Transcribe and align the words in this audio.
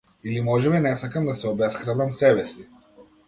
Или 0.29 0.39
можеби 0.45 0.79
не 0.85 0.93
сакам 1.01 1.27
да 1.29 1.35
се 1.41 1.47
обесхрабрам 1.51 2.13
себеси. 2.23 2.67